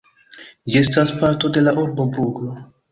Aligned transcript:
Ĝi 0.71 0.81
estas 0.81 1.13
parto 1.21 1.55
de 1.59 1.67
la 1.69 1.77
urbo 1.85 2.11
Bruĝo. 2.17 2.55